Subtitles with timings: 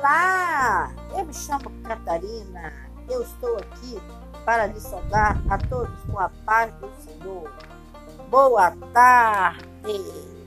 [0.00, 2.72] Olá, eu me chamo Catarina.
[3.06, 4.00] Eu estou aqui
[4.46, 7.52] para lhe saudar a todos com a paz do Senhor.
[8.30, 10.39] Boa tarde.